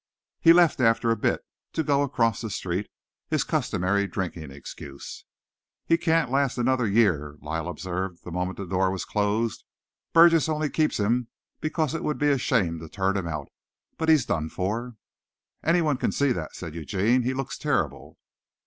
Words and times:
He 0.39 0.51
left 0.51 0.79
after 0.79 1.11
a 1.11 1.15
bit 1.15 1.41
to 1.73 1.83
"go 1.83 2.01
across 2.01 2.41
the 2.41 2.49
street," 2.49 2.87
his 3.29 3.43
customary 3.43 4.07
drinking 4.07 4.49
excuse. 4.49 5.25
"He 5.85 5.95
can't 5.95 6.31
last 6.31 6.57
another 6.57 6.87
year," 6.87 7.37
Lyle 7.39 7.67
observed 7.67 8.23
the 8.23 8.31
moment 8.31 8.57
the 8.57 8.65
door 8.65 8.89
was 8.89 9.05
closed. 9.05 9.63
"Burgess 10.11 10.49
only 10.49 10.71
keeps 10.71 10.99
him 10.99 11.27
because 11.59 11.93
it 11.93 12.03
would 12.03 12.17
be 12.17 12.29
a 12.29 12.39
shame 12.39 12.79
to 12.79 12.89
turn 12.89 13.15
him 13.15 13.27
out. 13.27 13.49
But 13.99 14.09
he's 14.09 14.25
done 14.25 14.49
for." 14.49 14.95
"Anyone 15.63 15.97
can 15.97 16.11
see 16.11 16.31
that," 16.31 16.55
said 16.55 16.73
Eugene. 16.73 17.21
"He 17.21 17.35
looks 17.35 17.59
terrible." 17.59 18.17